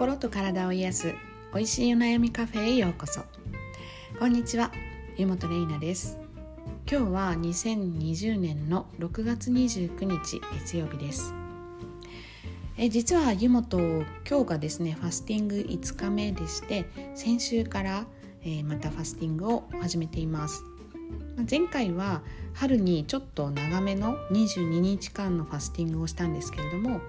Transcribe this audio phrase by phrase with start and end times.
[0.00, 1.14] 心と体を癒す
[1.52, 3.20] 美味しいお悩みカフェへようこそ。
[4.18, 4.72] こんにちは
[5.18, 6.18] 湯本玲奈です。
[6.90, 11.34] 今日は2020年の6月29日月曜日です。
[12.78, 18.06] え実は湯本今日がですねファスティング5日目でして先週から、
[18.40, 20.64] えー、またファスティングを始めています。
[21.48, 22.22] 前回は
[22.54, 27.00] 春にちょっと長めの22日間のファスティングをしたんですけれども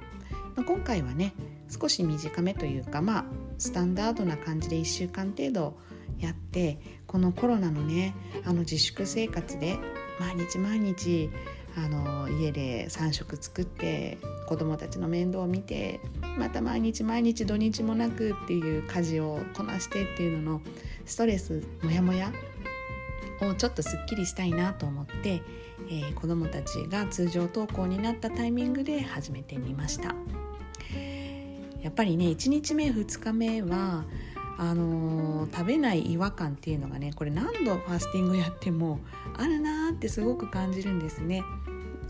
[0.56, 1.34] 今回はね
[1.70, 3.26] 少し短めというかまあ
[3.58, 5.78] スタンダードな感じで1週間程度
[6.20, 8.14] やってこのコロナのね
[8.46, 9.78] あの自粛生活で
[10.20, 11.30] 毎日毎日
[11.78, 16.02] あの家で3食作って子供たちの面倒を見て
[16.38, 20.62] また毎日毎日土日もなくっていう家事をこなしてっていうのの
[21.06, 22.32] ストレスモヤモヤ
[23.48, 25.42] をちょっとすっきりしたいなと思って、
[25.90, 30.16] えー、子供たちが通常登校になったタイミングで始めてみました。
[31.82, 34.06] やっぱりね1日目2日目は
[34.58, 39.00] あのー、食べない違和感っていうのがねこれ何度ファスティングやっても
[39.36, 41.44] あるなーってすごく感じるんですね。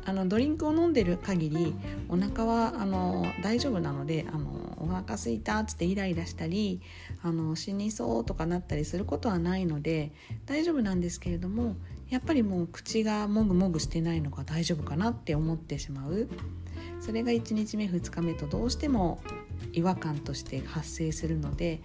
[0.05, 1.75] あのドリンクを飲んでる限り
[2.09, 6.81] お腹はあの大丈夫なのであのお腹すいたっつってイライラしたり
[7.21, 10.11] あの死にそうとかなったりすることはないので
[10.45, 11.75] 大丈夫なんですけれども
[12.09, 16.27] やっぱりもう口がもぐもぐしてないのが大丈夫かなって思ってしまう。
[16.99, 19.21] それが1日目2日目とどうしても
[19.73, 21.81] 違和感として発生するので、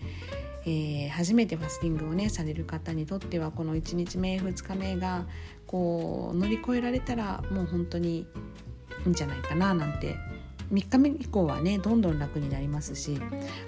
[0.66, 5.24] えー、初めてファスティングをねされる方にとってはこの1日目2日目が
[5.66, 8.26] こう乗り越えられたらもう本当にい
[9.06, 10.16] いんじゃないかななんて。
[10.72, 13.20] 3日目以降はねどんどん楽になりますし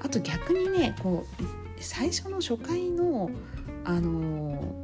[0.02, 1.44] あと逆にねこう
[1.80, 3.30] 最初の初回の
[3.84, 4.74] あの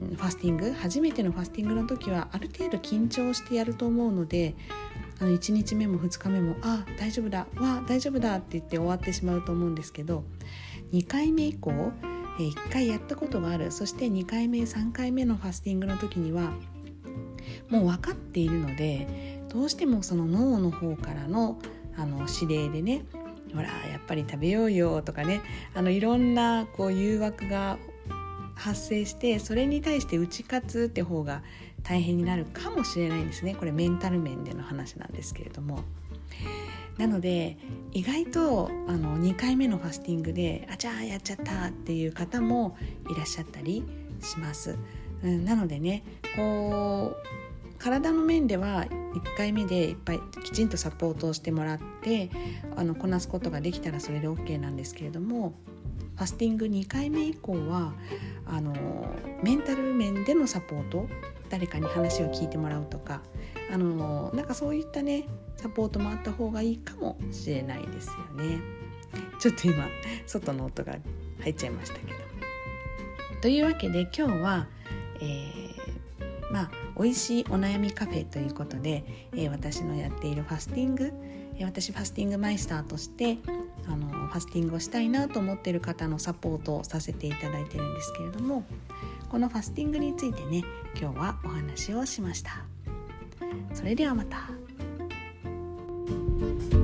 [0.00, 4.54] ファスティング初めてのファスティングの時はある程度緊張してやると思うので
[5.20, 10.24] あの1日目も2日目も「あ大丈夫だわ大丈夫だ」って言って終わってしまうと思うんですけど
[10.92, 11.92] 2回目以降、
[12.38, 13.70] え1回やったことがある。
[13.70, 16.52] そして2回目3回目のファスティングの時には
[17.68, 21.58] もう分かっているのでどうしてもその脳の方からの
[21.96, 23.04] あの指令でね
[23.54, 25.42] ほらやっぱり食べようよとかね
[25.74, 27.78] あのいろんなこう誘惑が
[28.54, 31.42] 発生してそれに対して打ち勝つって方が
[31.82, 33.54] 大変になるかもしれないんですね。
[33.54, 35.82] これメンタル面での話なんですけれども。
[37.00, 37.56] なので
[37.92, 42.76] 意外とあの2回目のファスティングであじゃあやっちゃったっていう方も
[43.10, 43.82] いらっしゃったり
[44.20, 44.76] します、
[45.24, 46.04] うん、なのでね
[46.36, 52.28] こう体の面では1回目でいっぱいきちんとサポートをしてもらって
[52.76, 55.54] あのこなすことができたらそれで OK なんですけれども
[56.16, 57.94] ファスティング2回目以降は
[58.44, 58.74] あの
[59.42, 61.08] メンタル面でのサポート
[61.48, 63.22] 誰かに話を聞いてもらうとか
[63.72, 65.24] あのなんかそういったね
[65.60, 68.60] サポートもあった方がいいかもしれないですよね。
[69.38, 69.86] ちょっと今
[70.26, 70.96] 外の音が
[71.40, 72.18] 入っちゃいましたけど。
[73.42, 74.66] というわけで今日は、
[75.20, 81.12] えー、まあ美味しいお悩みカフェということで、えー、私のやっているファスティング、
[81.56, 83.38] えー、私ファスティングマイスターとして
[83.86, 88.64] あのファスティングをしたいなと思っている方のサポートをさせていただいてるんですけれども
[89.28, 90.62] このファスティングについてね
[90.98, 92.64] 今日はお話をしました。
[93.74, 94.69] それではまた。
[96.40, 96.79] Bye.